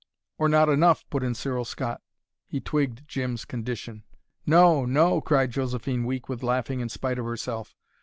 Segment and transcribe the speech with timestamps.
[0.39, 2.01] "Or not enough," put in Cyril Scott.
[2.47, 4.03] He twigged Jim's condition.
[4.47, 7.75] "No no!" cried Josephine, weak with laughing in spite of herself.